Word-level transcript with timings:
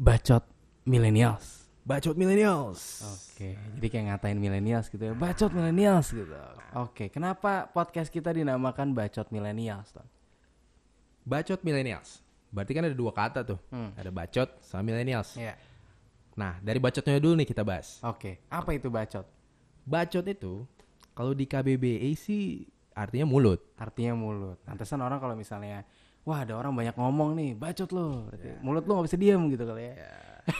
Bacot 0.00 0.44
millennials. 0.86 1.66
Bacot 1.82 2.14
millennials. 2.14 3.02
Oke, 3.02 3.58
jadi 3.58 3.86
kayak 3.90 4.04
ngatain 4.14 4.38
millennials 4.38 4.86
gitu 4.86 5.02
ya. 5.02 5.14
Bacot 5.18 5.50
millennials 5.50 6.14
gitu. 6.14 6.30
Oke, 6.78 7.10
kenapa 7.10 7.66
podcast 7.74 8.06
kita 8.14 8.30
dinamakan 8.30 8.94
Bacot 8.94 9.26
Millennials, 9.34 9.90
Ton? 9.90 10.06
Bacot 11.26 11.58
millennials. 11.66 12.22
Berarti 12.54 12.70
kan 12.70 12.86
ada 12.86 12.94
dua 12.94 13.10
kata 13.10 13.42
tuh. 13.42 13.58
Hmm. 13.74 13.90
Ada 13.98 14.14
bacot 14.14 14.48
sama 14.62 14.86
millennials. 14.86 15.34
Iya. 15.34 15.58
Nah, 16.38 16.62
dari 16.62 16.78
bacotnya 16.78 17.18
dulu 17.18 17.34
nih 17.42 17.48
kita 17.50 17.66
bahas. 17.66 17.98
Oke, 18.06 18.38
apa 18.46 18.70
itu 18.70 18.86
bacot? 18.86 19.26
Bacot 19.82 20.24
itu 20.30 20.62
kalau 21.20 21.36
di 21.36 21.44
KBBI 21.44 22.16
sih 22.16 22.64
artinya 22.96 23.28
mulut. 23.28 23.60
Artinya 23.76 24.16
mulut. 24.16 24.56
Pantesan 24.64 25.04
orang 25.04 25.20
kalau 25.20 25.36
misalnya 25.36 25.84
Wah 26.24 26.44
ada 26.44 26.56
orang 26.56 26.72
banyak 26.72 26.96
ngomong 26.96 27.32
nih, 27.36 27.56
bacot 27.56 27.92
lo. 27.92 28.28
Berarti 28.28 28.60
Mulut 28.60 28.84
lo 28.84 29.00
gak 29.00 29.06
bisa 29.08 29.20
diam 29.20 29.48
gitu 29.52 29.64
kali 29.68 29.88
ya. 29.88 29.96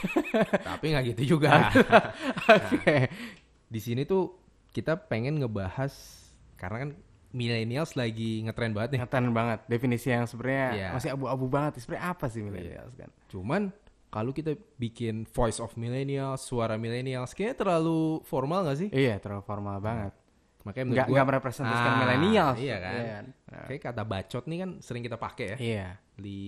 Tapi 0.69 0.85
nggak 0.93 1.05
gitu 1.13 1.37
juga. 1.37 1.69
Oke. 2.57 3.09
di 3.71 3.79
sini 3.81 4.05
tuh 4.05 4.37
kita 4.69 4.97
pengen 5.09 5.41
ngebahas 5.41 5.93
karena 6.57 6.77
kan 6.85 6.89
millennials 7.33 7.97
lagi 7.97 8.45
ngetren 8.45 8.73
banget 8.77 8.89
nih. 8.97 8.99
Ngeten 9.01 9.25
banget. 9.33 9.59
Definisi 9.65 10.13
yang 10.13 10.25
sebenarnya 10.29 10.67
Iya. 10.77 10.89
masih 10.93 11.09
abu-abu 11.17 11.45
banget. 11.49 11.81
Sebenarnya 11.81 12.05
apa 12.13 12.25
sih 12.29 12.41
millennials 12.45 12.93
kan? 12.93 13.09
Cuman 13.29 13.73
kalau 14.11 14.35
kita 14.35 14.53
bikin 14.77 15.23
voice 15.29 15.57
of 15.63 15.73
millennials, 15.79 16.43
suara 16.45 16.75
millennials, 16.75 17.31
kayaknya 17.31 17.57
terlalu 17.63 18.19
formal 18.27 18.67
gak 18.67 18.77
sih? 18.81 18.89
Iya, 18.91 19.17
terlalu 19.23 19.41
formal 19.47 19.79
banget. 19.79 20.11
Makanya 20.61 20.85
menurut 20.85 20.97
Nggak 20.97 21.07
nggak 21.11 21.27
merepresentasikan 21.27 21.91
Ah, 21.91 21.99
millennials. 21.99 22.57
Iya 22.57 22.77
kan. 22.77 22.93
Iya? 22.95 23.17
Nah. 23.49 23.65
Kayak 23.65 23.81
kata 23.83 24.03
bacot 24.03 24.43
nih 24.45 24.57
kan 24.59 24.69
sering 24.79 25.01
kita 25.01 25.17
pakai 25.17 25.45
ya 25.45 25.57
Iya. 25.57 25.87
di 26.13 26.39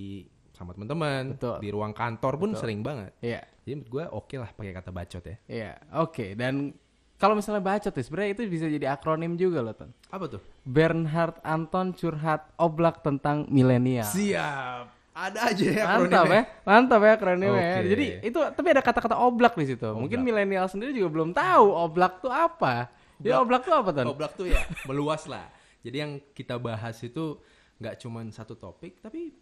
sama 0.54 0.70
teman-teman, 0.72 1.34
Betul. 1.34 1.58
di 1.60 1.70
ruang 1.70 1.92
kantor 1.92 2.34
pun 2.38 2.50
sering 2.54 2.80
banget. 2.80 3.10
Iya. 3.20 3.42
Jadi 3.64 3.74
menurut 3.74 3.90
gue 3.90 4.04
oke 4.08 4.36
lah 4.38 4.50
pakai 4.50 4.72
kata 4.72 4.90
bacot 4.90 5.24
ya. 5.24 5.36
Iya. 5.46 5.72
Oke, 5.98 6.26
dan 6.34 6.78
kalau 7.16 7.34
misalnya 7.34 7.60
bacot 7.60 7.90
ya 7.90 8.04
sebenarnya 8.04 8.32
itu 8.32 8.42
bisa 8.46 8.66
jadi 8.68 8.86
akronim 8.90 9.34
juga 9.34 9.60
loh, 9.60 9.74
Ton. 9.74 9.90
Apa 10.08 10.30
tuh? 10.30 10.42
Bernhard 10.62 11.42
Anton 11.42 11.92
curhat 11.92 12.54
oblak 12.56 13.02
tentang 13.02 13.50
milenial. 13.50 14.06
Siap. 14.06 14.86
Ada 15.14 15.54
aja 15.54 15.66
ya 15.70 15.86
Mantap 15.86 16.26
ya, 16.26 16.42
mantap 16.66 17.02
ya 17.02 17.12
akronimnya. 17.14 17.54
ya. 17.54 17.78
Oke. 17.78 17.90
Jadi 17.94 18.06
itu 18.26 18.40
tapi 18.50 18.68
ada 18.74 18.82
kata-kata 18.82 19.16
oblak 19.16 19.54
di 19.54 19.70
situ. 19.70 19.86
Mungkin 19.86 20.20
milenial 20.20 20.66
sendiri 20.66 20.90
juga 20.90 21.10
belum 21.14 21.30
tahu 21.32 21.66
oblak 21.70 22.18
tuh 22.20 22.34
apa. 22.34 22.90
Ya 23.22 23.38
oblak 23.44 23.68
tuh 23.68 23.76
apa 23.76 23.90
Ton? 23.94 24.06
Oblak 24.10 24.34
tuh 24.34 24.48
ya 24.50 24.64
meluas 24.90 25.28
lah. 25.30 25.52
Jadi 25.84 25.98
yang 26.00 26.12
kita 26.32 26.56
bahas 26.58 26.98
itu 27.04 27.38
nggak 27.78 28.00
cuma 28.00 28.24
satu 28.32 28.56
topik 28.56 29.04
tapi 29.04 29.36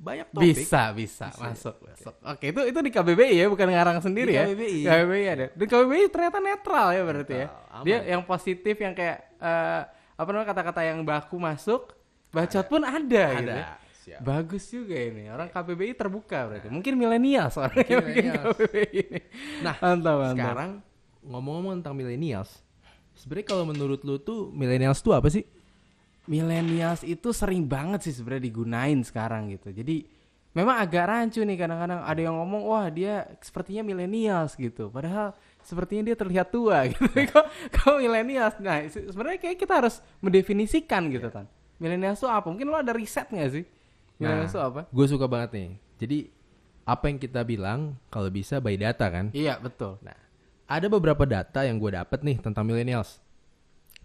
banyak 0.00 0.32
topik. 0.32 0.56
Bisa, 0.56 0.96
bisa, 0.96 1.28
masuk, 1.36 1.76
masuk. 1.84 2.14
Oke, 2.24 2.56
itu 2.56 2.60
itu 2.72 2.78
di 2.80 2.88
KBBI 2.88 3.36
ya, 3.36 3.46
bukan 3.52 3.68
ngarang 3.68 4.00
sendiri 4.00 4.32
Di 4.32 4.38
ya. 4.40 4.44
KBBI. 4.48 4.80
KBBI 4.88 5.26
ada. 5.28 5.46
Di 5.52 5.64
KBBI 5.68 6.04
ternyata 6.08 6.38
netral 6.40 6.88
ya 6.96 7.02
berarti 7.04 7.34
ya. 7.36 7.46
Netral, 7.52 7.68
aman. 7.68 7.84
Dia 7.84 7.98
yang 8.08 8.22
positif 8.24 8.74
yang 8.80 8.94
kayak 8.96 9.18
eh, 9.36 9.80
apa 10.16 10.28
namanya 10.32 10.48
kata-kata 10.56 10.80
yang 10.88 11.04
baku 11.04 11.36
masuk, 11.36 11.92
bacot 12.32 12.64
pun 12.64 12.80
ada, 12.80 13.24
gitu. 13.36 13.44
Ada. 13.44 13.56
ya. 13.60 13.68
Siap. 14.00 14.20
Bagus 14.24 14.64
juga 14.72 14.96
ini. 14.96 15.28
Orang 15.28 15.52
KBBI 15.52 15.92
terbuka 15.92 16.48
berarti. 16.48 16.72
Mungkin 16.72 16.96
milenial 16.96 17.52
soalnya 17.52 17.84
Mungkin 17.84 18.00
mungkin. 18.08 18.24
KBBI 18.40 18.88
ini. 18.96 19.20
Nah, 19.60 19.76
mantap, 19.76 20.16
mantap. 20.16 20.36
Sekarang 20.40 20.70
ngomong-ngomong 21.20 21.72
tentang 21.84 21.94
millennials, 22.00 22.64
sebenarnya 23.20 23.46
kalau 23.46 23.68
menurut 23.68 24.00
lu 24.00 24.16
tuh 24.16 24.48
millennials 24.50 25.04
tuh 25.04 25.12
apa 25.12 25.28
sih? 25.28 25.44
millennials 26.26 27.02
itu 27.02 27.34
sering 27.34 27.66
banget 27.66 28.06
sih 28.06 28.14
sebenarnya 28.14 28.46
digunain 28.46 28.98
sekarang 29.02 29.50
gitu. 29.50 29.74
Jadi 29.74 30.06
memang 30.54 30.78
agak 30.78 31.04
rancu 31.06 31.42
nih 31.42 31.58
kadang-kadang 31.58 32.06
ada 32.06 32.20
yang 32.20 32.38
ngomong 32.38 32.62
wah 32.66 32.86
dia 32.86 33.26
sepertinya 33.42 33.82
millennials 33.82 34.54
gitu. 34.54 34.92
Padahal 34.94 35.34
sepertinya 35.66 36.06
dia 36.06 36.16
terlihat 36.16 36.54
tua 36.54 36.86
gitu. 36.92 37.02
kok 37.34 37.46
kok 37.74 37.94
millennials? 37.98 38.54
Nah, 38.62 38.86
se- 38.86 39.10
sebenarnya 39.10 39.42
kayak 39.42 39.58
kita 39.58 39.82
harus 39.82 39.98
mendefinisikan 40.22 41.10
gitu 41.10 41.34
kan. 41.34 41.50
Millennials 41.82 42.20
tuh 42.20 42.30
apa? 42.30 42.46
Mungkin 42.46 42.68
lo 42.68 42.78
ada 42.78 42.94
riset 42.94 43.26
nggak 43.26 43.50
sih? 43.50 43.64
Millennials 44.20 44.52
tuh 44.54 44.62
apa? 44.62 44.80
Gue 44.92 45.06
suka 45.10 45.26
banget 45.26 45.50
nih. 45.56 45.70
Jadi 45.98 46.18
apa 46.86 47.04
yang 47.10 47.18
kita 47.18 47.40
bilang 47.42 47.98
kalau 48.06 48.30
bisa 48.30 48.62
by 48.62 48.78
data 48.78 49.08
kan? 49.10 49.34
Iya, 49.34 49.58
betul. 49.58 49.98
Nah, 50.04 50.14
ada 50.70 50.86
beberapa 50.86 51.26
data 51.26 51.66
yang 51.66 51.82
gue 51.82 51.90
dapet 51.98 52.22
nih 52.22 52.38
tentang 52.38 52.62
millennials. 52.62 53.18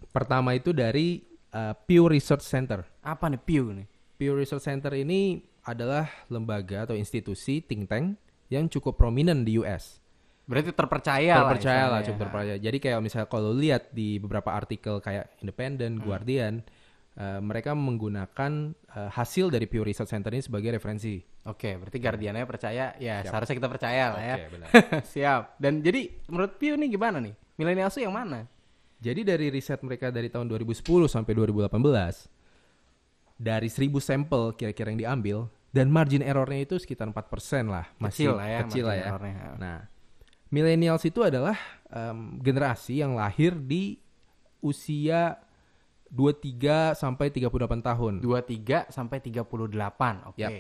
Pertama 0.09 0.57
itu 0.57 0.73
dari 0.73 1.21
uh, 1.53 1.77
Pew 1.85 2.09
Research 2.09 2.41
Center. 2.41 2.81
Apa 3.05 3.29
nih 3.29 3.37
Pew 3.37 3.69
nih? 3.69 3.85
Pew 4.17 4.33
Research 4.33 4.65
Center 4.65 4.89
ini 4.97 5.45
adalah 5.61 6.09
lembaga 6.25 6.89
atau 6.89 6.97
institusi 6.97 7.61
think 7.61 7.85
tank 7.85 8.17
yang 8.49 8.65
cukup 8.65 8.97
prominent 8.97 9.45
di 9.45 9.61
US. 9.61 10.01
Berarti 10.45 10.73
terpercaya 10.73 11.33
lah. 11.37 11.41
terpercaya 11.41 11.83
lah, 11.89 11.99
cukup 12.05 12.19
terpercaya. 12.29 12.57
Jadi 12.61 12.77
kayak 12.77 12.99
misalnya 13.01 13.27
kalau 13.29 13.49
lihat 13.53 13.89
di 13.93 14.17
beberapa 14.21 14.53
artikel 14.53 15.01
kayak 15.01 15.25
Hmm. 15.25 15.41
Independent, 15.45 15.93
Guardian, 16.01 16.53
uh, 17.19 17.39
mereka 17.41 17.71
menggunakan 17.75 18.75
uh, 18.95 19.09
hasil 19.11 19.51
dari 19.51 19.65
Pew 19.67 19.83
Research 19.83 20.11
Center 20.11 20.31
ini 20.31 20.43
sebagai 20.43 20.75
referensi. 20.75 21.19
Oke, 21.45 21.77
berarti 21.77 21.97
Guardiannya 22.01 22.45
percaya. 22.47 22.95
Ya, 22.97 23.21
seharusnya 23.21 23.55
kita 23.57 23.69
percaya 23.69 24.03
lah 24.15 24.23
ya. 24.23 24.35
Oke, 24.35 24.45
benar. 24.57 24.67
Siap. 25.13 25.41
Dan 25.61 25.85
jadi 25.85 26.09
menurut 26.31 26.57
Pew 26.57 26.73
nih 26.75 26.89
gimana 26.93 27.17
nih? 27.21 27.33
Millennials 27.55 27.95
tuh 27.95 28.03
yang 28.03 28.15
mana? 28.15 28.49
Jadi 28.99 29.21
dari 29.21 29.47
riset 29.53 29.79
mereka 29.85 30.09
dari 30.09 30.31
tahun 30.31 30.49
2010 30.49 30.81
sampai 31.05 31.31
2018, 31.37 31.69
dari 33.37 33.69
1000 33.69 33.91
sampel 34.01 34.55
kira-kira 34.55 34.89
yang 34.89 34.99
diambil, 34.99 35.37
dan 35.75 35.91
margin 35.91 36.23
errornya 36.23 36.63
itu 36.63 36.79
sekitar 36.79 37.11
4% 37.11 37.67
lah. 37.67 37.85
Masih 37.99 38.31
Kecil 38.31 38.33
lah 38.33 38.47
ya, 38.47 38.59
Kecil 38.65 38.85
lah 38.87 38.95
ya. 38.95 39.05
errornya. 39.11 39.35
Nah, 39.59 39.77
millennials 40.49 41.03
itu 41.03 41.19
adalah 41.21 41.59
em, 41.91 42.39
generasi 42.39 43.03
yang 43.03 43.13
lahir 43.19 43.53
di 43.53 43.99
usia 44.63 45.37
23 46.11 46.93
sampai 46.93 47.33
38 47.33 47.81
tahun. 47.81 48.13
23 48.21 48.89
sampai 48.93 49.17
38. 49.21 50.29
Oke. 50.29 50.41
Yap. 50.41 50.51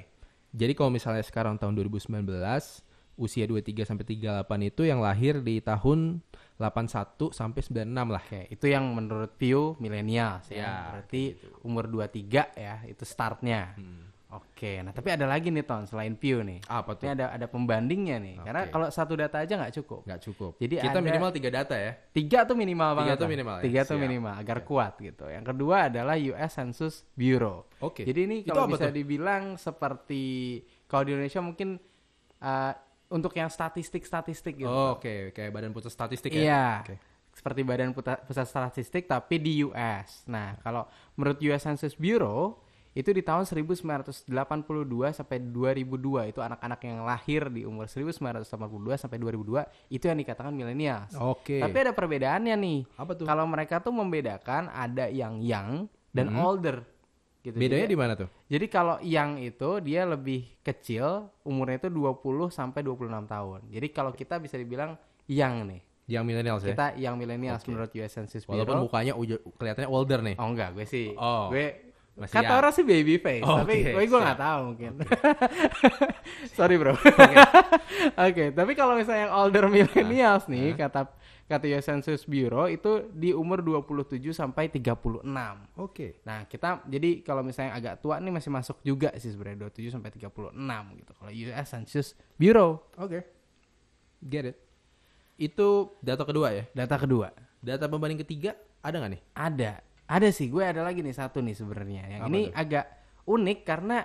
Jadi 0.55 0.71
kalau 0.71 0.91
misalnya 0.91 1.23
sekarang 1.23 1.59
tahun 1.59 1.75
2019, 1.75 2.23
usia 3.15 3.47
23 3.47 3.87
sampai 3.87 4.05
38 4.07 4.71
itu 4.71 4.81
yang 4.87 4.99
lahir 4.99 5.39
di 5.39 5.59
tahun 5.63 6.19
81 6.59 7.35
sampai 7.35 7.59
96 7.63 8.15
lah. 8.15 8.23
Oke, 8.23 8.47
itu 8.47 8.65
yang 8.71 8.95
menurut 8.95 9.35
Pew 9.35 9.75
millennials 9.79 10.47
ya. 10.51 10.63
Ya, 10.63 10.75
Berarti 10.95 11.35
umur 11.63 11.91
23 11.91 12.55
ya, 12.55 12.83
itu 12.87 13.03
startnya. 13.03 13.75
Oke, 14.35 14.83
nah 14.83 14.91
tapi 14.91 15.09
ada 15.11 15.23
lagi 15.23 15.47
nih 15.51 15.63
Ton 15.63 15.87
selain 15.87 16.15
Pew 16.15 16.43
nih. 16.43 16.59
Apa 16.67 16.95
tuh? 16.95 17.07
Ini 17.07 17.15
ada 17.15 17.25
ada 17.31 17.47
pembandingnya 17.47 18.17
nih. 18.19 18.35
Karena 18.43 18.61
Oke. 18.65 18.71
kalau 18.75 18.87
satu 18.91 19.13
data 19.15 19.39
aja 19.39 19.53
nggak 19.55 19.73
cukup. 19.79 20.01
Nggak 20.03 20.21
cukup. 20.27 20.51
Jadi 20.59 20.73
kita 20.79 20.99
ada- 20.99 21.05
minimal 21.05 21.29
tiga 21.31 21.49
data 21.51 21.75
ya. 21.77 21.91
Tiga 22.11 22.39
tuh 22.43 22.55
minimal 22.57 22.89
Tiga 22.91 22.99
banget. 22.99 23.15
tuh 23.15 23.23
lah. 23.23 23.31
minimal 23.31 23.55
ya? 23.55 23.63
Tiga 23.63 23.81
tuh 23.85 23.97
Siap. 23.97 24.03
minimal 24.03 24.33
agar 24.35 24.57
kuat 24.63 24.93
gitu. 24.99 25.25
Yang 25.29 25.45
kedua 25.53 25.77
adalah 25.87 26.15
US 26.17 26.51
Census 26.51 26.95
Bureau. 27.15 27.67
Oke. 27.79 28.03
Jadi 28.03 28.19
ini 28.27 28.37
kalau 28.43 28.67
bisa 28.67 28.87
tuh? 28.89 28.95
dibilang 28.95 29.55
seperti 29.55 30.23
kalau 30.85 31.03
di 31.07 31.11
Indonesia 31.15 31.41
mungkin 31.41 31.69
uh, 32.41 32.73
untuk 33.09 33.31
yang 33.37 33.47
statistik-statistik 33.47 34.65
gitu. 34.65 34.69
Oh, 34.69 34.97
oke, 34.97 35.31
kayak 35.31 35.51
Badan 35.53 35.71
Pusat 35.71 35.91
Statistik 35.93 36.33
ya. 36.33 36.41
Iya. 36.41 36.65
Oke. 36.81 36.95
Seperti 37.35 37.61
Badan 37.67 37.91
Pusat 37.95 38.47
Statistik 38.47 39.05
tapi 39.05 39.37
di 39.37 39.61
US. 39.61 40.23
Nah, 40.25 40.55
kalau 40.63 40.87
menurut 41.13 41.37
US 41.43 41.67
Census 41.67 41.93
Bureau 41.93 42.64
itu 42.95 43.11
di 43.11 43.19
tahun 43.19 43.43
1982 43.43 44.31
sampai 45.11 45.37
2002 45.43 46.31
itu 46.31 46.39
anak-anak 46.39 46.79
yang 46.79 47.03
lahir 47.03 47.51
di 47.51 47.67
umur 47.67 47.91
1982 47.91 48.47
sampai 48.95 49.19
2002 49.19 49.91
itu 49.91 50.07
yang 50.07 50.15
dikatakan 50.15 50.55
millennials. 50.55 51.11
Oke. 51.19 51.59
Tapi 51.59 51.75
ada 51.75 51.91
perbedaannya 51.91 52.55
nih. 52.55 52.79
Apa 52.95 53.11
tuh? 53.19 53.27
Kalau 53.27 53.43
mereka 53.51 53.83
tuh 53.83 53.91
membedakan 53.91 54.71
ada 54.71 55.11
yang 55.11 55.43
young 55.43 55.91
dan 56.15 56.31
older. 56.39 56.87
Gitu. 57.43 57.59
Bedanya 57.59 57.85
di 57.85 57.99
mana 57.99 58.13
tuh? 58.17 58.25
jadi 58.49 58.65
kalau 58.65 58.97
yang 59.05 59.37
itu 59.37 59.77
dia 59.77 60.01
lebih 60.01 60.49
kecil, 60.65 61.29
umurnya 61.45 61.77
itu 61.77 61.93
20 61.93 62.49
sampai 62.49 62.81
26 62.81 63.05
tahun. 63.29 63.59
Jadi 63.69 63.87
kalau 63.93 64.09
kita 64.15 64.41
bisa 64.41 64.57
dibilang 64.57 64.97
yang 65.29 65.61
nih. 65.67 65.83
Yang 66.09 66.23
millennials 66.25 66.61
ya. 66.65 66.73
Kita 66.73 66.87
yang 66.97 67.21
millennials 67.21 67.61
menurut 67.69 67.93
US 67.93 68.17
Census 68.17 68.49
Bureau. 68.49 68.65
Walaupun 68.65 68.89
mukanya 68.89 69.13
kelihatannya 69.61 69.89
older 69.91 70.19
nih. 70.25 70.35
Oh 70.41 70.49
enggak, 70.49 70.73
gue 70.73 70.85
sih. 70.89 71.13
Oh, 71.13 71.53
gue 71.53 71.93
masih 72.15 72.31
kata 72.31 72.47
young. 72.47 72.59
orang 72.59 72.71
sih 72.71 72.83
baby 72.83 73.15
face, 73.19 73.43
Oh, 73.43 73.59
tapi 73.59 73.91
oke, 73.91 74.07
gue 74.07 74.19
nggak 74.23 74.39
tahu 74.39 74.59
mungkin. 74.71 74.91
Sorry 76.55 76.75
bro. 76.75 76.95
Oke, 78.27 78.51
tapi 78.51 78.71
kalau 78.73 78.95
misalnya 78.95 79.27
yang 79.27 79.33
older 79.35 79.67
millennials 79.67 80.47
nih 80.47 80.75
kata 80.75 81.11
kata 81.45 81.65
US 81.69 81.85
Census 81.85 82.23
Bureau 82.23 82.65
itu 82.65 83.05
di 83.11 83.29
umur 83.29 83.61
27 83.61 84.17
sampai 84.31 84.71
36. 84.71 85.27
Oke. 85.75 86.23
Nah, 86.23 86.47
kita 86.47 86.81
jadi 86.87 87.19
kalau 87.21 87.43
misalnya 87.43 87.75
agak 87.75 87.99
tua 87.99 88.17
nih 88.17 88.31
masih 88.31 88.49
masuk 88.49 88.79
juga 88.81 89.11
sih 89.19 89.29
sebenarnya 89.29 89.67
27 89.67 89.93
sampai 89.93 90.09
36 90.09 90.55
gitu. 90.95 91.11
Kalau 91.13 91.31
US 91.31 91.67
Census 91.67 92.07
Bureau, 92.35 92.79
Oke. 92.95 93.21
Get 94.19 94.55
it. 94.55 94.57
Itu 95.35 95.99
data 95.99 96.23
kedua 96.23 96.49
ya. 96.49 96.63
data 96.71 96.95
kedua. 96.95 97.29
Data 97.59 97.85
pembanding 97.85 98.21
ketiga 98.21 98.53
Ada 98.79 99.01
nggak 99.01 99.11
nih? 99.17 99.21
Ada. 99.33 99.73
Ada 100.05 100.29
sih, 100.29 100.47
gue 100.47 100.61
ada 100.61 100.81
lagi 100.81 101.01
nih 101.01 101.11
satu 101.11 101.41
nih 101.41 101.53
sebenarnya. 101.53 102.03
Yang 102.07 102.21
Apa 102.21 102.29
ini 102.29 102.41
tuh? 102.43 102.53
agak 102.55 102.85
unik 103.25 103.59
karena 103.61 103.97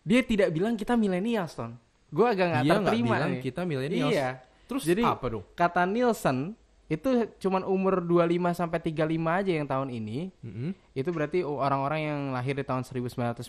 dia 0.00 0.20
tidak 0.22 0.48
bilang 0.50 0.74
kita 0.74 0.94
milenials, 0.94 1.52
Ton. 1.52 1.74
Gue 2.08 2.24
agak 2.24 2.46
nggak 2.64 2.86
terima 2.86 3.14
bilang 3.18 3.32
nih. 3.34 3.42
kita 3.42 3.62
millennials. 3.62 4.14
Iya. 4.14 4.28
Terus 4.64 4.82
Jadi 4.84 5.02
apa 5.02 5.26
dong? 5.28 5.44
kata 5.52 5.82
Nielsen 5.84 6.52
itu 6.88 7.08
cuman 7.36 7.64
umur 7.64 8.00
25 8.00 8.24
sampai 8.54 8.78
35 8.80 9.04
aja 9.28 9.52
yang 9.52 9.66
tahun 9.66 9.88
ini. 9.90 10.32
Mm-mm. 10.40 10.70
Itu 10.92 11.12
berarti 11.12 11.40
orang-orang 11.40 12.00
yang 12.00 12.20
lahir 12.32 12.56
di 12.56 12.64
tahun 12.64 12.80
1994 12.80 13.44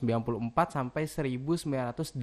sampai 0.70 1.04
1984. 1.08 2.20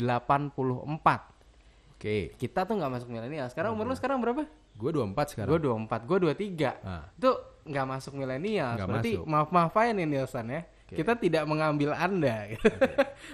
Oke, 1.97 2.37
Kita 2.37 2.69
tuh 2.69 2.77
nggak 2.77 2.93
masuk 2.93 3.09
milenial. 3.09 3.49
Sekarang 3.49 3.73
umur 3.73 3.89
lu 3.89 3.97
sekarang 3.97 4.21
berapa? 4.21 4.45
gue 4.77 4.91
24 4.93 5.33
sekarang. 5.33 5.49
Gue 5.49 5.61
24, 5.89 6.05
gue 6.05 6.19
23. 6.21 6.85
Ah. 6.85 7.09
Itu 7.17 7.33
nggak 7.67 7.87
masuk 7.87 8.13
milenial. 8.15 8.79
Berarti 8.79 9.19
masuk. 9.19 9.27
maaf-maaf 9.27 9.75
aja 9.77 9.91
nih 9.93 10.07
Nielsen 10.07 10.47
ya. 10.49 10.63
Kita 10.87 11.19
tidak 11.19 11.45
mengambil 11.51 11.91
Anda. 11.93 12.47
gitu. 12.55 12.71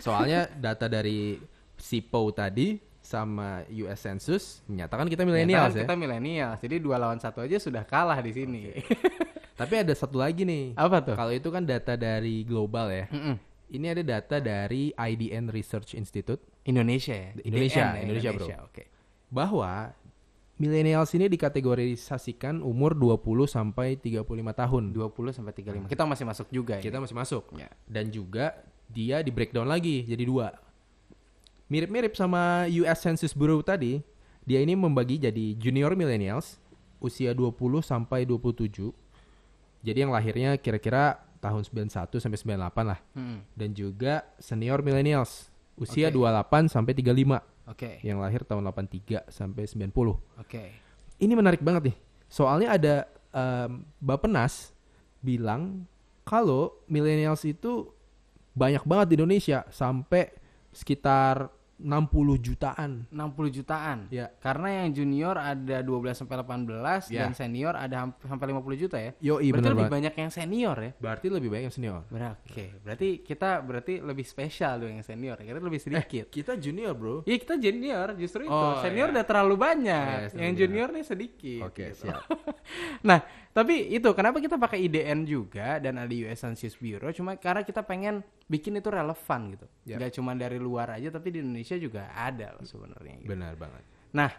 Soalnya 0.00 0.48
data 0.56 0.88
dari 0.88 1.36
SIPO 1.76 2.32
tadi 2.32 2.80
sama 3.02 3.66
US 3.68 3.98
Census 4.00 4.44
menyatakan 4.70 5.10
kita 5.10 5.26
Ternyata 5.26 5.74
ya. 5.74 5.84
Kita 5.84 5.96
milenial. 5.98 6.50
Jadi 6.56 6.76
dua 6.80 6.96
lawan 6.96 7.20
satu 7.20 7.44
aja 7.44 7.60
sudah 7.60 7.84
kalah 7.84 8.22
di 8.24 8.32
sini. 8.32 8.72
Tapi 9.60 9.74
ada 9.84 9.92
satu 9.92 10.16
lagi 10.16 10.48
nih. 10.48 10.72
Apa 10.78 11.04
tuh? 11.04 11.14
Kalau 11.18 11.34
itu 11.34 11.52
kan 11.52 11.62
data 11.66 11.98
dari 11.98 12.46
global 12.46 12.88
ya. 12.88 13.06
Mm-mm. 13.12 13.36
Ini 13.72 13.86
ada 13.96 14.02
data 14.04 14.36
dari 14.40 14.92
IDN 14.96 15.48
Research 15.48 15.96
Institute 15.96 16.40
Indonesia 16.64 17.12
ya. 17.12 17.30
Indonesia, 17.42 17.84
IDN 17.84 17.96
ya, 17.96 18.02
Indonesia, 18.04 18.30
bro. 18.32 18.46
Oke. 18.68 18.84
bahwa 19.32 19.96
millennials 20.62 21.10
ini 21.18 21.26
dikategorisasikan 21.26 22.62
umur 22.62 22.94
20 22.94 23.50
sampai 23.50 23.98
35 23.98 24.22
tahun. 24.54 24.82
20 24.94 25.34
sampai 25.34 25.52
35. 25.58 25.90
Kita 25.90 26.06
masih 26.06 26.24
masuk 26.30 26.46
juga 26.54 26.78
ya. 26.78 26.82
Kita 26.86 27.02
masih 27.02 27.16
masuk. 27.18 27.42
Ya. 27.58 27.66
Dan 27.90 28.14
juga 28.14 28.62
dia 28.86 29.26
di 29.26 29.34
breakdown 29.34 29.66
lagi 29.66 30.06
jadi 30.06 30.22
dua. 30.22 30.54
Mirip-mirip 31.66 32.14
sama 32.14 32.70
US 32.70 32.98
Census 33.02 33.34
Bureau 33.34 33.58
tadi, 33.64 33.98
dia 34.46 34.62
ini 34.62 34.78
membagi 34.78 35.18
jadi 35.18 35.58
junior 35.58 35.98
millennials 35.98 36.62
usia 37.02 37.34
20 37.34 37.82
sampai 37.82 38.22
27. 38.22 38.94
Jadi 39.82 39.98
yang 39.98 40.14
lahirnya 40.14 40.54
kira-kira 40.62 41.18
tahun 41.42 41.66
91 41.66 42.22
sampai 42.22 42.38
98 42.38 42.86
lah. 42.86 43.00
Mm-mm. 43.18 43.38
Dan 43.58 43.74
juga 43.74 44.22
senior 44.38 44.78
millennials 44.86 45.50
usia 45.74 46.14
Oke. 46.14 46.22
28 46.22 46.70
sampai 46.70 46.94
35 46.94 47.51
Oke. 47.68 48.02
yang 48.02 48.18
lahir 48.18 48.42
tahun 48.42 48.66
83 48.66 49.30
sampai 49.30 49.64
90. 49.64 50.18
Oke. 50.38 50.64
Ini 51.22 51.32
menarik 51.38 51.62
banget 51.62 51.92
nih. 51.92 51.96
Soalnya 52.26 52.74
ada 52.74 52.94
em, 53.30 53.86
Bapenas 54.02 54.74
bilang 55.22 55.86
kalau 56.26 56.74
millennials 56.90 57.46
itu 57.46 57.90
banyak 58.52 58.82
banget 58.84 59.06
di 59.12 59.14
Indonesia 59.22 59.64
sampai 59.70 60.28
sekitar 60.74 61.48
60 61.82 62.38
jutaan. 62.38 63.04
60 63.10 63.50
jutaan. 63.50 64.06
Ya. 64.08 64.30
Karena 64.38 64.82
yang 64.82 64.94
junior 64.94 65.34
ada 65.34 65.82
12 65.82 66.14
sampai 66.14 66.38
18 66.38 67.10
Ya. 67.10 67.26
dan 67.26 67.34
senior 67.34 67.74
ada 67.74 68.06
sampai 68.22 68.46
50 68.48 68.78
juta 68.78 68.96
ya. 68.96 69.10
Yo, 69.18 69.36
berarti 69.36 69.50
bener 69.52 69.70
lebih 69.70 69.82
banget. 69.84 69.94
banyak 69.98 70.14
yang 70.16 70.30
senior 70.30 70.76
ya. 70.78 70.90
Berarti 70.96 71.26
lebih 71.26 71.48
banyak 71.50 71.64
yang 71.66 71.74
senior. 71.74 72.00
Benar. 72.08 72.32
Oke. 72.40 72.66
Berarti 72.80 73.08
kita 73.20 73.50
berarti 73.60 73.94
lebih 73.98 74.22
spesial 74.22 74.78
dong 74.78 74.94
yang 74.94 75.02
senior. 75.02 75.36
ya. 75.36 75.50
Kita 75.50 75.58
lebih 75.58 75.82
sedikit. 75.82 76.24
Kita 76.30 76.52
junior, 76.54 76.94
Bro. 76.94 77.26
Iya 77.26 77.36
kita 77.36 77.54
junior 77.58 78.06
justru 78.14 78.46
itu. 78.46 78.54
Oh, 78.54 78.78
senior 78.78 79.10
iya. 79.10 79.14
udah 79.18 79.24
terlalu 79.26 79.54
Iya, 79.54 79.60
banyak. 79.60 80.06
senior 80.30 80.42
yang 80.42 80.54
junior 80.54 80.88
nih 80.88 81.04
sedikit. 81.04 81.60
Oke, 81.66 81.84
gitu. 81.90 82.06
siap. 82.06 82.22
nah, 83.08 83.18
tapi 83.50 83.90
itu 83.90 84.08
kenapa 84.14 84.38
kita 84.38 84.56
pakai 84.56 84.80
IDN 84.80 85.24
juga 85.24 85.76
dan 85.76 85.98
ada 85.98 86.08
US 86.08 86.40
Census 86.40 86.72
Bureau 86.74 87.12
cuma 87.12 87.36
karena 87.36 87.60
kita 87.60 87.84
pengen 87.84 88.24
bikin 88.52 88.76
itu 88.76 88.92
relevan 88.92 89.40
gitu. 89.50 89.66
Yap. 89.88 89.98
Gak 89.98 90.12
cuma 90.20 90.36
dari 90.36 90.60
luar 90.60 90.92
aja 90.92 91.08
tapi 91.08 91.32
di 91.32 91.40
Indonesia 91.40 91.76
juga 91.76 92.12
ada 92.12 92.52
loh 92.52 92.68
sebenarnya 92.68 93.24
gitu. 93.24 93.32
Benar 93.32 93.56
banget. 93.56 93.82
Nah, 94.12 94.30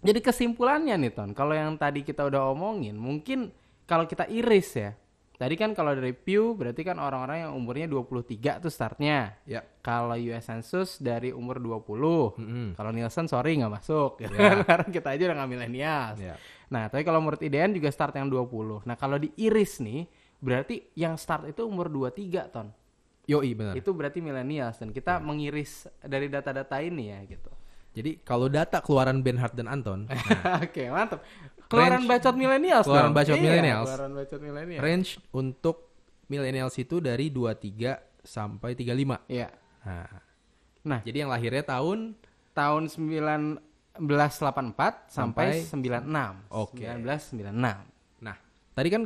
jadi 0.00 0.18
kesimpulannya 0.18 0.96
nih 0.96 1.12
Ton, 1.12 1.36
kalau 1.36 1.52
yang 1.52 1.76
tadi 1.76 2.00
kita 2.00 2.24
udah 2.24 2.48
omongin, 2.48 2.96
mungkin 2.96 3.52
kalau 3.84 4.08
kita 4.08 4.24
iris 4.26 4.70
ya. 4.72 4.92
Tadi 5.36 5.56
kan 5.56 5.72
kalau 5.72 5.96
dari 5.96 6.12
Pew 6.12 6.52
berarti 6.52 6.84
kan 6.84 7.00
orang-orang 7.00 7.48
yang 7.48 7.52
umurnya 7.56 7.88
23 7.88 8.60
tuh 8.60 8.68
startnya. 8.68 9.40
Ya. 9.48 9.64
Kalau 9.80 10.12
US 10.12 10.44
Census 10.44 11.00
dari 11.00 11.32
umur 11.32 11.56
20. 11.56 12.36
Mm-mm. 12.36 12.68
Kalau 12.76 12.92
Nielsen 12.92 13.24
sorry 13.24 13.56
nggak 13.56 13.72
masuk. 13.72 14.20
gitu 14.20 14.36
Ya. 14.36 14.52
kan. 14.52 14.56
Karena 14.68 14.86
kita 14.92 15.08
aja 15.16 15.22
udah 15.32 15.36
nggak 15.40 15.48
milenials. 15.48 16.18
Ya. 16.20 16.36
Nah, 16.68 16.92
tapi 16.92 17.08
kalau 17.08 17.24
menurut 17.24 17.40
IDN 17.40 17.72
juga 17.72 17.88
start 17.88 18.20
yang 18.20 18.28
20. 18.28 18.84
Nah, 18.84 18.96
kalau 19.00 19.16
diiris 19.16 19.80
nih, 19.80 20.04
berarti 20.44 20.92
yang 20.92 21.16
start 21.16 21.48
itu 21.48 21.64
umur 21.64 21.88
23 21.88 22.52
ton. 22.52 22.68
Yoi, 23.30 23.50
benar. 23.52 23.74
Itu 23.74 23.90
berarti 23.90 24.18
milenials 24.18 24.76
dan 24.76 24.88
kita 24.90 25.12
Ya. 25.12 25.20
mengiris 25.20 25.86
dari 26.00 26.26
data-data 26.26 26.76
ini 26.78 27.08
ya 27.08 27.18
gitu. 27.24 27.48
Jadi 27.90 28.20
kalau 28.20 28.46
data 28.46 28.78
keluaran 28.78 29.18
Benhard 29.18 29.50
dan 29.52 29.66
Anton, 29.66 30.06
Oke, 30.62 30.86
mantap. 30.86 31.18
Keluaran 31.66 32.02
bacot 32.04 32.34
milenials 32.34 32.82
Keluaran 32.82 33.06
dong. 33.06 33.14
bacot 33.14 33.32
Iya, 33.32 33.40
millennials. 33.40 33.86
Keluaran 33.86 34.10
bacot 34.12 34.40
milenials. 34.40 34.80
range 34.80 35.08
untuk 35.30 35.76
millennials 36.26 36.74
itu 36.76 36.98
dari 36.98 37.28
23 37.28 37.96
sampai 38.20 38.74
35. 38.74 39.22
Iya. 39.26 39.48
Nah, 39.80 40.08
Nah, 40.80 40.96
jadi 41.00 41.22
yang 41.22 41.28
lahirnya 41.28 41.60
tahun 41.62 42.16
tahun 42.50 42.88
1984 42.88 45.06
sampai, 45.06 45.60
Sampai- 45.60 45.62
96. 45.62 46.34
Oke. 46.48 46.82
1996. 46.86 47.84
Nah, 48.18 48.34
tadi 48.72 48.88
kan 48.88 49.02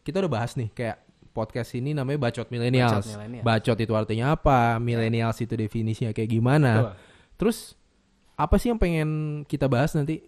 kita 0.00 0.16
udah 0.18 0.30
bahas 0.30 0.54
nih 0.54 0.70
kayak 0.70 0.96
podcast 1.40 1.72
ini 1.72 1.96
namanya 1.96 2.28
Bacot 2.28 2.52
Millennials. 2.52 3.08
Bacot 3.08 3.16
Millennials. 3.16 3.44
Bacot 3.48 3.78
itu 3.80 3.92
artinya 3.96 4.36
apa? 4.36 4.76
Millennials 4.76 5.40
itu 5.40 5.56
definisinya 5.56 6.12
kayak 6.12 6.28
gimana? 6.28 6.72
Betul. 6.76 6.92
Terus 7.40 7.58
apa 8.36 8.60
sih 8.60 8.68
yang 8.68 8.76
pengen 8.76 9.08
kita 9.48 9.64
bahas 9.64 9.96
nanti? 9.96 10.20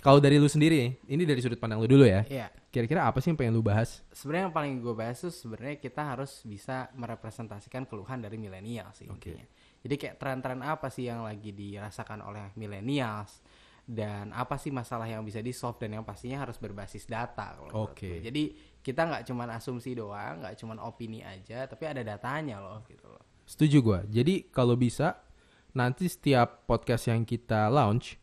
Kalau 0.00 0.16
dari 0.16 0.40
lu 0.40 0.48
sendiri 0.48 0.96
ini 1.08 1.22
dari 1.28 1.40
sudut 1.40 1.56
pandang 1.56 1.80
lu 1.80 1.88
dulu 1.88 2.04
ya. 2.04 2.24
Iya. 2.28 2.48
Kira-kira 2.68 3.04
apa 3.08 3.20
sih 3.20 3.32
yang 3.32 3.38
pengen 3.40 3.54
lu 3.56 3.64
bahas? 3.64 4.04
Sebenarnya 4.12 4.48
yang 4.48 4.56
paling 4.56 4.74
gue 4.80 4.94
bahas 4.96 5.16
tuh 5.20 5.32
sebenarnya 5.32 5.76
kita 5.80 6.02
harus 6.04 6.44
bisa 6.44 6.88
merepresentasikan 6.96 7.84
keluhan 7.88 8.20
dari 8.20 8.36
milenial 8.36 8.92
sih 8.96 9.08
Oke. 9.08 9.32
intinya. 9.32 9.46
Jadi 9.84 9.94
kayak 10.00 10.16
tren-tren 10.16 10.60
apa 10.64 10.88
sih 10.88 11.08
yang 11.08 11.22
lagi 11.22 11.52
dirasakan 11.52 12.24
oleh 12.24 12.52
millennials 12.56 13.44
dan 13.84 14.32
apa 14.32 14.56
sih 14.56 14.72
masalah 14.72 15.04
yang 15.04 15.20
bisa 15.20 15.44
di 15.44 15.52
solve 15.52 15.76
dan 15.76 16.00
yang 16.00 16.04
pastinya 16.08 16.40
harus 16.48 16.56
berbasis 16.56 17.04
data 17.04 17.60
Oke. 17.76 18.08
gue. 18.08 18.18
Jadi 18.24 18.44
kita 18.84 19.08
nggak 19.08 19.24
cuman 19.24 19.48
asumsi 19.56 19.96
doang, 19.96 20.44
nggak 20.44 20.60
cuman 20.60 20.76
opini 20.84 21.24
aja, 21.24 21.64
tapi 21.64 21.88
ada 21.88 22.04
datanya 22.04 22.60
loh 22.60 22.84
gitu 22.84 23.08
loh. 23.08 23.24
Setuju 23.48 23.76
gua. 23.80 24.00
Jadi 24.04 24.52
kalau 24.52 24.76
bisa 24.76 25.16
nanti 25.72 26.04
setiap 26.06 26.68
podcast 26.68 27.08
yang 27.08 27.24
kita 27.24 27.72
launch 27.72 28.20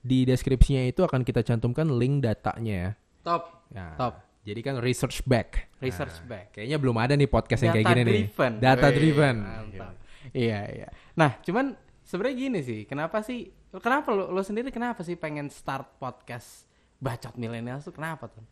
di 0.00 0.24
deskripsinya 0.24 0.88
itu 0.88 1.04
akan 1.04 1.20
kita 1.20 1.44
cantumkan 1.44 1.88
link 2.00 2.24
datanya 2.24 2.74
ya. 2.74 2.90
Top. 3.20 3.68
Nah, 3.72 3.92
Top. 4.00 4.14
Jadi 4.44 4.60
kan 4.60 4.76
research 4.80 5.24
back. 5.24 5.72
Research 5.80 6.20
Nah, 6.24 6.28
back. 6.28 6.46
Kayaknya 6.60 6.76
belum 6.76 6.96
ada 7.00 7.12
nih 7.16 7.28
podcast 7.28 7.64
yang 7.64 7.72
kayak 7.72 7.86
Data 7.88 7.92
gini 7.96 8.02
driven. 8.04 8.52
nih. 8.52 8.60
Data 8.60 8.88
Wih, 8.88 8.96
driven. 8.96 9.36
Mantap. 9.40 9.94
Iya, 10.36 10.60
iya. 10.68 10.88
Nah, 11.16 11.30
cuman 11.40 11.76
sebenarnya 12.04 12.36
gini 12.36 12.60
sih, 12.60 12.80
kenapa 12.84 13.24
sih 13.24 13.48
kenapa 13.80 14.12
lo, 14.12 14.28
lo 14.28 14.44
sendiri 14.44 14.68
kenapa 14.68 15.00
sih 15.00 15.16
pengen 15.16 15.48
start 15.48 15.96
podcast 15.96 16.68
bacot 17.00 17.36
milenial 17.40 17.80
tuh 17.80 17.96
kenapa 17.96 18.28
tuh? 18.28 18.44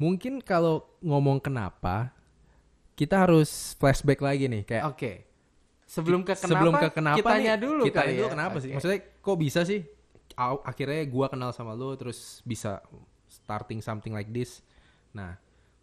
Mungkin 0.00 0.40
kalau 0.40 0.88
ngomong 1.04 1.44
kenapa, 1.44 2.08
kita 2.96 3.20
harus 3.28 3.76
flashback 3.76 4.24
lagi 4.24 4.48
nih 4.48 4.64
kayak 4.64 4.84
Oke. 4.88 5.12
Sebelum 5.84 6.24
ke 6.24 6.32
kenapa, 6.38 6.54
sebelum 6.56 6.74
ke 6.78 6.88
kenapa 6.94 7.18
kita 7.18 7.30
tanya 7.34 7.52
nih, 7.52 7.62
dulu 7.66 7.82
kita 7.84 8.00
kali 8.00 8.12
dulu 8.16 8.24
ya. 8.24 8.32
kenapa 8.32 8.56
sih? 8.62 8.70
Oke. 8.70 8.74
Maksudnya 8.78 9.00
kok 9.20 9.36
bisa 9.36 9.60
sih? 9.66 9.80
Akhirnya 10.40 11.02
gua 11.10 11.26
kenal 11.28 11.50
sama 11.52 11.76
lu 11.76 11.92
terus 12.00 12.40
bisa 12.48 12.80
starting 13.28 13.84
something 13.84 14.14
like 14.14 14.30
this. 14.32 14.64
Nah, 15.12 15.36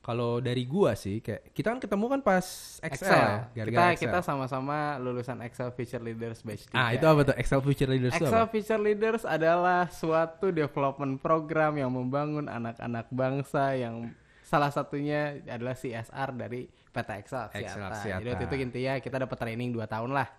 kalau 0.07 0.39
dari 0.39 0.63
gua 0.63 0.95
sih 0.95 1.19
kayak 1.19 1.51
kita 1.51 1.75
kan 1.75 1.79
ketemu 1.83 2.05
kan 2.07 2.19
pas 2.23 2.79
Excel, 2.79 3.11
Excel. 3.11 3.11
ya, 3.11 3.27
kita 3.43 3.51
gara-gara 3.59 3.91
Excel. 3.91 4.03
kita 4.07 4.19
sama-sama 4.23 4.95
lulusan 5.03 5.43
Excel 5.43 5.67
Future 5.75 5.99
Leaders 5.99 6.39
batch 6.47 6.71
3. 6.71 6.79
Ah, 6.79 6.95
itu 6.95 7.03
apa 7.03 7.27
tuh? 7.27 7.35
Excel 7.35 7.59
Future 7.59 7.91
Leaders 7.91 8.15
itu 8.15 8.23
Excel 8.23 8.39
apa? 8.39 8.47
Future 8.47 8.79
Leaders 8.79 9.27
adalah 9.27 9.91
suatu 9.91 10.47
development 10.55 11.19
program 11.19 11.75
yang 11.75 11.91
membangun 11.91 12.47
anak-anak 12.47 13.11
bangsa 13.11 13.75
yang 13.75 14.15
salah 14.47 14.71
satunya 14.71 15.43
adalah 15.43 15.75
CSR 15.75 16.29
dari 16.39 16.71
PT 16.71 17.09
Excel 17.27 17.51
Aksiata. 17.51 17.99
Jadi 18.23 18.27
waktu 18.31 18.45
itu 18.47 18.55
intinya 18.63 18.93
kita 19.03 19.27
dapat 19.27 19.37
training 19.43 19.75
2 19.75 19.91
tahun 19.91 20.15
lah. 20.15 20.31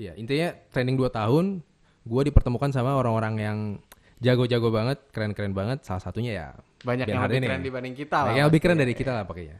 Ya, 0.00 0.16
intinya 0.16 0.56
training 0.72 0.96
2 0.96 1.12
tahun 1.12 1.60
gua 2.08 2.24
dipertemukan 2.24 2.72
sama 2.72 2.96
orang-orang 2.96 3.34
yang 3.36 3.58
jago-jago 4.24 4.72
banget, 4.72 5.04
keren-keren 5.12 5.52
banget. 5.52 5.84
Salah 5.84 6.00
satunya 6.00 6.32
ya 6.32 6.48
Banyak 6.82 7.06
yang 7.06 7.22
lebih 7.22 7.38
nih. 7.38 7.48
keren 7.48 7.62
dibanding 7.62 7.94
kita 7.94 8.18
lah. 8.22 8.32
Yang 8.34 8.46
lebih 8.50 8.60
keren 8.60 8.78
dari 8.78 8.94
kita 8.94 9.12
lah 9.12 9.24
pokoknya. 9.24 9.56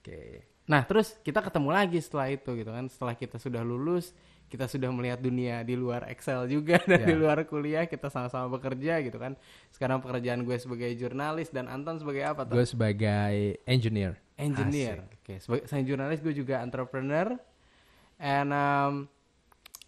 Oke. 0.00 0.20
Nah, 0.64 0.86
terus 0.86 1.18
kita 1.20 1.42
ketemu 1.42 1.68
lagi 1.68 1.98
setelah 1.98 2.30
itu 2.30 2.50
gitu 2.54 2.70
kan. 2.70 2.86
Setelah 2.86 3.14
kita 3.14 3.36
sudah 3.36 3.60
lulus, 3.60 4.14
kita 4.46 4.70
sudah 4.70 4.86
melihat 4.90 5.18
dunia 5.18 5.60
di 5.60 5.74
luar 5.74 6.06
Excel 6.06 6.46
juga 6.46 6.78
dan 6.90 7.02
di 7.02 7.10
Ya. 7.10 7.18
luar 7.18 7.42
kuliah 7.44 7.84
kita 7.84 8.06
sama-sama 8.06 8.46
bekerja 8.48 9.02
gitu 9.02 9.18
kan. 9.18 9.34
Sekarang 9.68 9.98
pekerjaan 9.98 10.42
gue 10.42 10.54
sebagai 10.56 10.90
jurnalis 10.94 11.50
dan 11.50 11.66
Anton 11.66 11.98
sebagai 11.98 12.22
apa 12.22 12.46
tuh? 12.46 12.54
Gue 12.54 12.66
sebagai 12.66 13.58
engineer. 13.66 14.14
engineer. 14.38 15.02
Oke, 15.20 15.36
sebagai 15.38 15.66
saya 15.66 15.82
jurnalis 15.82 16.22
gue 16.22 16.32
juga 16.32 16.62
entrepreneur. 16.62 17.34
And 18.16 18.50
um, 18.50 18.92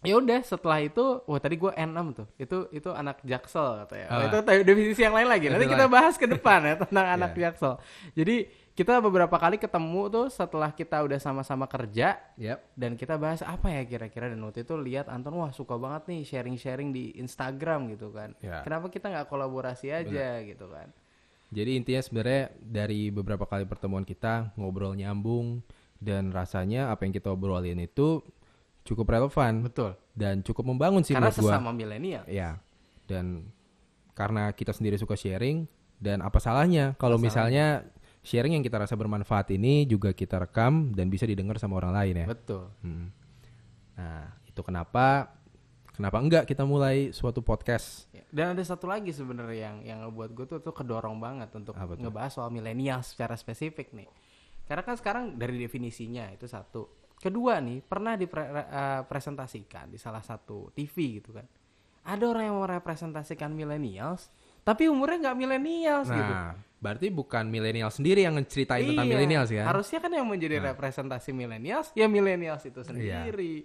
ya 0.03 0.15
udah 0.15 0.39
setelah 0.41 0.79
itu, 0.79 1.01
wah 1.23 1.39
tadi 1.39 1.55
gue 1.55 1.71
N6 1.71 1.97
tuh. 2.13 2.27
Itu 2.35 2.57
itu 2.69 2.89
anak 2.89 3.19
Jaksel 3.21 3.81
katanya. 3.81 4.07
Oh, 4.07 4.15
Ah. 4.15 4.25
itu 4.27 4.37
definisi 4.63 5.01
yang 5.01 5.11
lain 5.11 5.25
lagi. 5.25 5.47
Nanti 5.47 5.65
kita 5.65 5.87
bahas 5.87 6.13
ke 6.13 6.25
depan 6.25 6.59
ya 6.61 6.75
tentang 6.83 7.05
anak 7.09 7.31
Ya. 7.33 7.47
Jaksel. 7.47 7.79
Jadi 8.13 8.35
kita 8.73 8.97
beberapa 8.99 9.33
kali 9.33 9.55
ketemu 9.55 10.09
tuh 10.09 10.27
setelah 10.27 10.69
kita 10.69 10.97
udah 10.99 11.17
sama-sama 11.17 11.65
kerja 11.65 12.17
Yep. 12.35 12.59
dan 12.73 12.91
kita 12.93 13.15
bahas 13.15 13.39
apa 13.39 13.69
ya 13.69 13.85
kira-kira 13.85 14.27
dan 14.27 14.41
waktu 14.41 14.61
itu 14.61 14.73
lihat 14.75 15.05
Anton 15.07 15.35
wah 15.35 15.49
suka 15.49 15.77
banget 15.77 16.09
nih 16.09 16.21
sharing-sharing 16.23 16.89
di 16.89 17.13
Instagram 17.15 17.87
gitu 17.89 18.09
kan. 18.09 18.33
Ya. 18.39 18.61
Kenapa 18.61 18.89
kita 18.89 19.07
nggak 19.07 19.27
kolaborasi 19.27 19.87
aja 19.89 20.41
gitu 20.41 20.67
kan? 20.67 20.89
Jadi 21.49 21.77
intinya 21.77 22.01
sebenarnya 22.01 22.43
dari 22.57 23.07
beberapa 23.07 23.45
kali 23.45 23.63
pertemuan 23.63 24.01
kita 24.01 24.57
ngobrol 24.57 24.93
nyambung 24.93 25.61
dan 25.97 26.33
rasanya 26.33 26.89
apa 26.89 27.05
yang 27.05 27.13
kita 27.13 27.29
obrolin 27.29 27.77
itu 27.77 28.25
cukup 28.83 29.07
relevan 29.07 29.63
Betul. 29.63 29.95
dan 30.13 30.43
cukup 30.43 30.67
membangun 30.67 31.01
sih 31.01 31.15
Karena 31.15 31.31
sesama 31.31 31.71
milenial. 31.71 32.27
Ya. 32.27 32.59
Dan 33.07 33.51
karena 34.13 34.51
kita 34.53 34.75
sendiri 34.75 34.99
suka 34.99 35.17
sharing 35.17 35.65
dan 35.97 36.21
apa 36.21 36.37
salahnya 36.37 36.93
kalau 36.99 37.17
misalnya 37.17 37.87
sharing 38.23 38.59
yang 38.59 38.63
kita 38.63 38.79
rasa 38.79 38.95
bermanfaat 38.95 39.51
ini 39.55 39.83
juga 39.87 40.15
kita 40.15 40.39
rekam 40.39 40.95
dan 40.95 41.11
bisa 41.11 41.27
didengar 41.27 41.59
sama 41.59 41.79
orang 41.79 41.95
lain 41.95 42.23
ya. 42.23 42.27
Betul. 42.27 42.71
Hmm. 42.83 43.11
Nah, 43.99 44.31
itu 44.47 44.61
kenapa 44.63 45.35
kenapa 45.93 46.17
enggak 46.23 46.43
kita 46.47 46.63
mulai 46.63 47.11
suatu 47.11 47.43
podcast? 47.43 48.07
Ya, 48.15 48.23
Dan 48.31 48.57
ada 48.57 48.63
satu 48.63 48.87
lagi 48.87 49.11
sebenarnya 49.11 49.71
yang 49.71 49.77
yang 49.83 49.97
ngebuat 50.07 50.29
gue 50.33 50.45
tuh 50.49 50.59
tuh 50.63 50.73
kedorong 50.73 51.19
banget 51.19 51.51
untuk 51.53 51.75
ngebahas 51.75 52.31
soal 52.31 52.49
milenial 52.49 53.03
secara 53.03 53.35
spesifik 53.35 53.91
nih. 53.93 54.09
Karena 54.63 54.81
kan 54.87 54.95
sekarang 54.95 55.35
dari 55.35 55.59
definisinya 55.59 56.31
itu 56.31 56.47
satu. 56.47 57.02
Kedua 57.23 57.63
nih 57.63 57.79
pernah 57.79 58.19
dipresentasikan 58.19 59.87
di 59.87 59.95
salah 59.95 60.19
satu 60.19 60.75
TV 60.75 61.23
gitu 61.23 61.31
kan. 61.31 61.47
Ada 62.03 62.27
orang 62.27 62.51
yang 62.51 62.59
merepresentasikan 62.59 63.47
millennials, 63.55 64.27
tapi 64.67 64.91
umurnya 64.91 65.31
nggak 65.31 65.37
millennials 65.39 66.11
gitu. 66.11 66.33
Nah, 66.35 66.51
berarti 66.83 67.07
bukan 67.07 67.47
milenial 67.47 67.87
sendiri 67.87 68.27
yang 68.27 68.35
ngeceritain 68.35 68.91
tentang 68.91 69.07
Iya, 69.07 69.13
milenials 69.15 69.49
ya? 69.55 69.63
Harusnya 69.63 70.03
kan 70.03 70.11
yang 70.11 70.27
menjadi 70.27 70.59
representasi 70.59 71.31
millennials 71.31 71.95
ya 71.95 72.11
millennials 72.11 72.59
Iya. 72.67 72.71
itu 72.75 72.81
sendiri. 72.83 73.55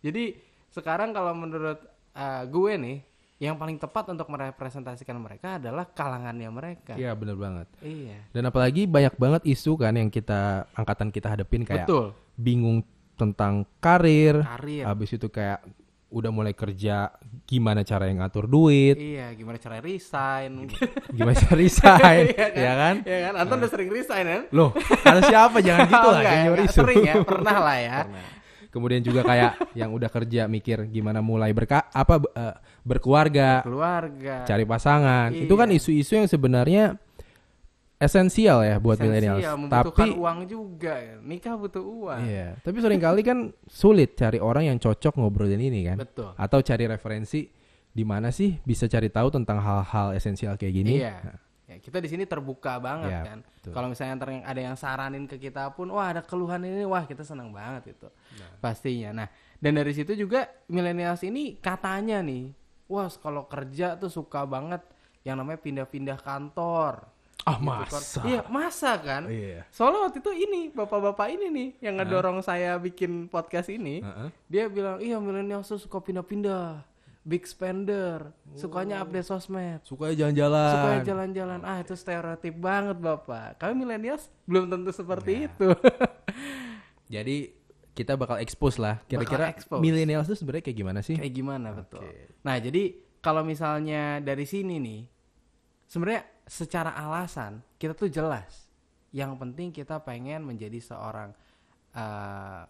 Jadi 0.00 0.40
sekarang 0.72 1.12
kalau 1.12 1.36
menurut 1.36 1.84
uh, 2.16 2.48
gue 2.48 2.72
nih, 2.80 2.98
yang 3.42 3.60
paling 3.60 3.76
tepat 3.76 4.08
untuk 4.08 4.30
merepresentasikan 4.32 5.20
mereka 5.20 5.60
adalah 5.60 5.84
kalangannya 5.84 6.48
mereka. 6.48 6.96
Iya, 6.96 7.12
bener 7.12 7.36
banget. 7.36 7.68
Iya. 7.84 8.24
Dan 8.32 8.48
apalagi 8.48 8.88
banyak 8.88 9.20
banget 9.20 9.42
isu 9.52 9.76
kan 9.76 9.92
yang 9.92 10.08
kita 10.08 10.64
angkatan 10.72 11.12
kita 11.12 11.28
hadepin 11.28 11.68
kayak 11.68 11.84
Betul. 11.84 12.16
bingung 12.40 12.80
tentang 13.14 13.64
karir, 13.78 14.40
Karir. 14.40 14.84
habis 14.84 15.10
itu 15.10 15.26
kayak 15.26 15.62
udah 16.08 16.28
mulai 16.28 16.52
kerja 16.52 17.08
gimana 17.42 17.80
cara 17.80 18.04
yang 18.04 18.20
ngatur 18.20 18.44
duit, 18.44 18.96
Iya, 18.96 19.32
gimana 19.32 19.56
cara 19.56 19.80
resign? 19.80 20.68
gimana 21.08 21.32
cara 21.32 21.56
resign, 21.56 22.24
Iya 22.32 22.36
kan? 22.36 22.50
ya 22.52 22.72
kan? 22.74 22.94
Iya 23.00 23.18
kan? 23.22 23.32
Anton 23.38 23.56
udah 23.58 23.70
sering 23.70 23.88
resign 23.88 24.24
kan? 24.26 24.42
Loh, 24.50 24.70
harus 24.76 25.24
siapa 25.24 25.58
jangan 25.58 25.88
gitu 25.90 26.04
Oh, 26.04 26.12
lah 26.12 26.20
enggak, 26.20 26.36
nyuruh 26.38 26.56
enggak. 26.60 26.68
isu. 26.68 26.80
Sering 26.84 27.00
ya, 27.02 27.14
pernah 27.24 27.56
lah 27.58 27.78
ya. 27.78 27.98
Kemudian 28.68 29.00
juga 29.00 29.20
kayak 29.22 29.52
yang 29.72 29.92
udah 29.92 30.08
kerja 30.08 30.48
mikir 30.48 30.88
gimana 30.88 31.20
mulai 31.20 31.52
berka 31.52 31.88
apa 31.88 32.20
eh, 32.26 32.54
berkeluarga, 32.82 33.60
Keluarga. 33.60 34.44
cari 34.44 34.64
pasangan. 34.64 35.28
Iya. 35.28 35.44
Itu 35.44 35.54
kan 35.56 35.68
isu-isu 35.68 36.12
yang 36.14 36.24
sebenarnya 36.24 36.96
esensial 38.02 38.66
ya 38.66 38.82
buat 38.82 38.98
membutuhkan 39.54 40.10
Tapi 40.10 40.18
uang 40.18 40.38
juga. 40.50 40.94
Nikah 41.22 41.54
butuh 41.54 41.84
uang. 41.86 42.20
iya, 42.26 42.58
tapi 42.66 42.82
sering 42.82 42.98
kali 42.98 43.22
kan 43.22 43.38
sulit 43.70 44.18
cari 44.18 44.42
orang 44.42 44.66
yang 44.66 44.78
cocok 44.82 45.14
ngobrolin 45.22 45.62
ini 45.62 45.86
kan. 45.86 46.02
Betul. 46.02 46.34
Atau 46.34 46.58
cari 46.66 46.90
referensi 46.90 47.46
di 47.92 48.02
mana 48.02 48.34
sih 48.34 48.58
bisa 48.66 48.90
cari 48.90 49.12
tahu 49.12 49.30
tentang 49.30 49.62
hal-hal 49.62 50.18
esensial 50.18 50.58
kayak 50.58 50.74
gini. 50.74 50.98
Iya. 50.98 51.38
Ya, 51.72 51.80
kita 51.80 52.04
di 52.04 52.08
sini 52.10 52.28
terbuka 52.28 52.76
banget 52.76 53.08
Iya, 53.08 53.22
kan. 53.24 53.38
Kalau 53.72 53.88
misalnya 53.88 54.20
ntar 54.20 54.28
ada 54.44 54.60
yang 54.60 54.76
saranin 54.76 55.24
ke 55.24 55.40
kita 55.40 55.72
pun, 55.72 55.88
wah 55.88 56.12
ada 56.12 56.20
keluhan 56.20 56.60
ini, 56.68 56.84
wah 56.84 57.06
kita 57.08 57.24
senang 57.24 57.48
banget 57.48 57.96
itu. 57.96 58.08
Pastinya. 58.60 59.24
Nah, 59.24 59.28
dan 59.56 59.72
dari 59.80 59.94
situ 59.96 60.12
juga 60.12 60.52
millennials 60.68 61.24
ini 61.24 61.56
katanya 61.56 62.20
nih, 62.20 62.52
wah 62.92 63.08
kalau 63.08 63.48
kerja 63.48 63.96
tuh 63.96 64.12
suka 64.12 64.44
banget 64.44 64.84
yang 65.24 65.38
namanya 65.40 65.62
pindah-pindah 65.62 66.18
kantor. 66.20 67.08
Ah, 67.42 67.56
Gitu 67.56 67.66
kan. 67.66 67.90
masa? 67.90 68.20
Iya, 68.22 68.40
masa 68.46 68.90
kan? 68.96 69.22
Iya. 69.26 69.66
Soalnya 69.68 70.00
waktu 70.04 70.18
itu 70.18 70.30
ini 70.32 70.60
bapak-bapak 70.70 71.26
ini 71.28 71.46
nih 71.48 71.68
yang 71.80 71.94
ngedorong 71.96 72.38
saya 72.38 72.76
bikin 72.76 73.26
podcast 73.26 73.66
ini. 73.68 73.98
Heeh. 73.98 74.28
Dia 74.46 74.64
bilang, 74.66 74.96
"Iya, 74.96 75.18
milenial 75.18 75.60
suka 75.62 75.98
pindah-pindah, 75.98 76.86
big 77.20 77.42
spender, 77.42 78.30
sukanya 78.52 79.00
update 79.00 79.26
sosmed." 79.26 79.82
Suka 79.82 80.10
jalan-jalan. 80.10 80.70
supaya 80.72 80.98
jalan-jalan 81.02 81.60
ah 81.62 81.78
itu 81.78 81.92
stereotip 81.92 82.54
banget 82.56 82.94
bapak 82.96 83.58
kami 83.58 83.74
milenials 83.76 84.30
belum 84.44 84.66
tentu 84.68 84.90
seperti 84.90 85.32
Nah. 85.36 85.46
itu 85.48 85.68
Jadi 87.08 87.36
kita 87.92 88.16
bakal 88.16 88.40
expose 88.40 88.78
lah 88.78 89.04
kira-kira 89.04 89.52
millennials 89.76 90.24
itu 90.24 90.32
sebenarnya 90.34 90.64
kayak 90.64 90.78
gimana 90.78 91.00
sih? 91.02 91.12
kayak 91.12 91.28
gimana 91.30 91.76
betul 91.76 92.00
Oke. 92.00 92.40
nah 92.40 92.56
jadi 92.56 92.82
kalau 93.20 93.44
misalnya 93.44 94.16
dari 94.18 94.48
sini 94.48 94.80
nih 94.80 95.00
sebenarnya 95.84 96.24
secara 96.44 96.92
alasan 96.94 97.62
kita 97.78 97.94
tuh 97.94 98.10
jelas 98.10 98.66
yang 99.12 99.36
penting 99.36 99.70
kita 99.70 100.00
pengen 100.00 100.42
menjadi 100.42 100.80
seorang 100.80 101.30
eh, 101.92 102.62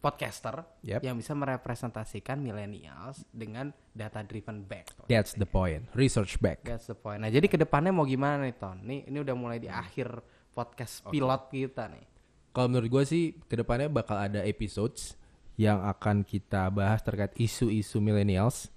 podcaster 0.00 0.64
Yep. 0.80 1.04
yang 1.04 1.20
bisa 1.20 1.36
merepresentasikan 1.36 2.40
millennials 2.40 3.20
dengan 3.28 3.68
data 3.92 4.24
driven 4.24 4.64
back 4.64 4.96
That's 5.12 5.36
the 5.36 5.44
point. 5.44 5.92
Research 5.92 6.40
back. 6.40 6.64
That's 6.64 6.88
the 6.88 6.96
point. 6.96 7.20
Nah, 7.20 7.28
jadi 7.28 7.44
ke 7.44 7.60
depannya 7.60 7.92
mau 7.92 8.08
gimana 8.08 8.40
nih, 8.48 8.56
Ton? 8.56 8.80
Nih, 8.80 9.04
ini 9.12 9.18
udah 9.20 9.36
mulai 9.36 9.60
di 9.60 9.68
akhir 9.68 10.22
podcast 10.56 11.04
pilot 11.04 11.52
kita 11.52 11.92
nih. 11.92 12.04
Kalau 12.50 12.66
menurut 12.72 12.88
gue 12.88 13.04
sih 13.04 13.24
ke 13.44 13.60
depannya 13.60 13.92
bakal 13.92 14.16
ada 14.16 14.40
episodes 14.42 15.14
yang 15.60 15.84
akan 15.84 16.24
kita 16.24 16.72
bahas 16.72 17.04
terkait 17.04 17.36
isu-isu 17.36 18.00
millennials. 18.00 18.72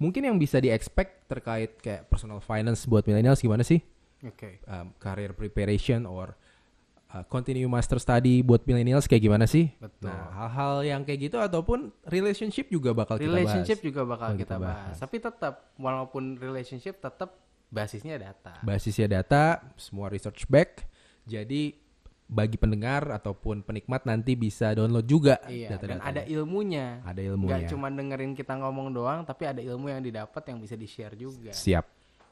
Mungkin 0.00 0.24
yang 0.24 0.40
bisa 0.40 0.56
di-expect 0.56 1.28
terkait 1.28 1.76
kayak 1.76 2.08
personal 2.08 2.40
finance 2.40 2.88
buat 2.88 3.04
millennials 3.04 3.38
gimana 3.38 3.60
sih? 3.60 3.84
Oke. 4.24 4.64
Um, 4.64 4.96
career 4.96 5.32
preparation 5.32 6.08
or 6.08 6.32
uh, 7.12 7.20
continue 7.28 7.68
master 7.68 8.00
study 8.00 8.40
buat 8.40 8.64
millennials 8.64 9.04
kayak 9.04 9.20
gimana 9.20 9.44
sih? 9.44 9.68
Betul. 9.76 10.08
Nah, 10.08 10.32
hal-hal 10.32 10.74
yang 10.84 11.00
kayak 11.04 11.28
gitu 11.28 11.36
ataupun 11.36 11.92
relationship 12.08 12.68
juga 12.68 12.92
bakal 12.92 13.16
kita 13.16 13.28
Relationship 13.28 13.78
bahas. 13.80 13.88
juga 13.92 14.00
bakal 14.04 14.28
Bakal 14.32 14.40
kita 14.40 14.54
kita 14.56 14.56
bahas. 14.56 14.76
bahas. 14.88 14.96
Tapi 15.00 15.16
tetap 15.20 15.54
walaupun 15.76 16.22
relationship 16.36 16.94
tetap 16.96 17.30
basisnya 17.68 18.16
data. 18.16 18.52
Basisnya 18.60 19.06
data, 19.06 19.60
semua 19.76 20.08
research 20.08 20.48
back. 20.48 20.84
Jadi 21.24 21.76
bagi 22.30 22.54
pendengar 22.54 23.10
ataupun 23.10 23.60
penikmat 23.60 24.06
nanti 24.06 24.32
bisa 24.32 24.70
download 24.70 25.02
juga 25.02 25.42
Iya, 25.44 25.74
dan 25.74 25.98
data-datanya. 25.98 26.06
ada 26.06 26.22
ilmunya. 26.24 26.86
Ada 27.02 27.18
Nggak 27.18 27.26
ilmunya. 27.26 27.66
cuma 27.66 27.90
dengerin 27.90 28.32
kita 28.32 28.54
ngomong 28.54 28.94
doang, 28.94 29.26
tapi 29.26 29.44
ada 29.44 29.58
ilmu 29.58 29.90
yang 29.90 29.98
didapat 29.98 30.42
yang 30.46 30.62
bisa 30.62 30.78
di-share 30.78 31.18
juga. 31.18 31.50
Siap. 31.50 31.86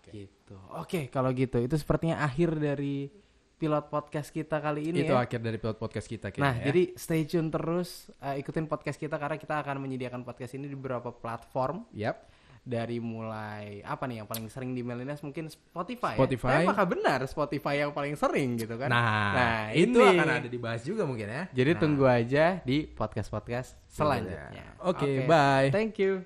Gitu. 0.07 0.55
Oke, 0.73 1.11
kalau 1.11 1.29
gitu 1.31 1.59
itu 1.59 1.75
sepertinya 1.75 2.23
akhir 2.23 2.55
dari 2.55 3.11
pilot 3.55 3.91
podcast 3.91 4.31
kita 4.31 4.57
kali 4.57 4.89
ini 4.89 5.03
Itu 5.03 5.13
ya. 5.13 5.21
akhir 5.21 5.43
dari 5.43 5.59
pilot 5.59 5.77
podcast 5.77 6.07
kita 6.07 6.31
Nah, 6.39 6.55
ya. 6.57 6.71
jadi 6.71 6.95
stay 6.95 7.27
tune 7.27 7.51
terus 7.51 8.07
uh, 8.17 8.33
ikutin 8.33 8.65
podcast 8.65 8.97
kita 8.97 9.19
karena 9.19 9.35
kita 9.35 9.59
akan 9.59 9.83
menyediakan 9.83 10.23
podcast 10.23 10.55
ini 10.55 10.71
di 10.71 10.79
beberapa 10.79 11.11
platform 11.11 11.83
Yap. 11.91 12.23
Dari 12.69 13.01
mulai 13.01 13.81
apa 13.81 14.05
nih 14.05 14.21
yang 14.21 14.29
paling 14.29 14.53
sering 14.53 14.77
di 14.77 14.85
millennials 14.85 15.25
mungkin 15.25 15.49
Spotify. 15.49 16.21
Spotify. 16.21 16.49
Ya? 16.53 16.53
Tapi 16.53 16.65
apakah 16.69 16.87
benar 16.93 17.21
Spotify 17.25 17.75
yang 17.81 17.97
paling 17.97 18.13
sering 18.13 18.61
gitu 18.61 18.77
kan? 18.77 18.93
Nah, 18.93 19.73
ini 19.73 19.89
itu 19.89 19.99
akan 20.05 20.29
ada 20.29 20.49
dibahas 20.53 20.85
juga 20.85 21.09
mungkin 21.09 21.33
ya. 21.33 21.45
Jadi 21.57 21.71
Nah, 21.73 21.81
tunggu 21.81 22.05
aja 22.05 22.61
di 22.67 22.85
podcast-podcast 22.85 23.81
selanjutnya. 23.89 24.77
Oke, 24.85 25.25
bye. 25.25 25.73
Thank 25.73 25.97
you. 25.97 26.21